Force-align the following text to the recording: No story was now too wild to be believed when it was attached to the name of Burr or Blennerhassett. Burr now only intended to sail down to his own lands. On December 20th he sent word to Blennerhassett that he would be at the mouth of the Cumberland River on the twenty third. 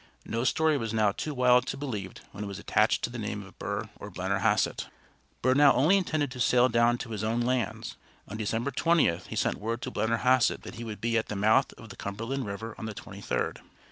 No 0.25 0.43
story 0.43 0.79
was 0.79 0.95
now 0.95 1.11
too 1.11 1.31
wild 1.31 1.67
to 1.67 1.77
be 1.77 1.81
believed 1.81 2.21
when 2.31 2.43
it 2.43 2.47
was 2.47 2.57
attached 2.57 3.03
to 3.03 3.11
the 3.11 3.19
name 3.19 3.43
of 3.43 3.59
Burr 3.59 3.87
or 3.99 4.09
Blennerhassett. 4.09 4.87
Burr 5.43 5.53
now 5.53 5.73
only 5.73 5.95
intended 5.95 6.31
to 6.31 6.39
sail 6.39 6.69
down 6.69 6.97
to 6.97 7.11
his 7.11 7.23
own 7.23 7.41
lands. 7.41 7.97
On 8.27 8.35
December 8.35 8.71
20th 8.71 9.27
he 9.27 9.35
sent 9.35 9.59
word 9.59 9.79
to 9.83 9.91
Blennerhassett 9.91 10.63
that 10.63 10.73
he 10.73 10.83
would 10.83 11.01
be 11.01 11.19
at 11.19 11.27
the 11.27 11.35
mouth 11.35 11.71
of 11.73 11.89
the 11.89 11.95
Cumberland 11.95 12.47
River 12.47 12.73
on 12.79 12.87
the 12.87 12.95
twenty 12.95 13.21
third. 13.21 13.61